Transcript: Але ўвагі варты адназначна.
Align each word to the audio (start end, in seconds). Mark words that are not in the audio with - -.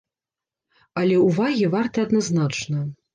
Але 1.01 1.19
ўвагі 1.23 1.67
варты 1.75 1.99
адназначна. 2.09 2.81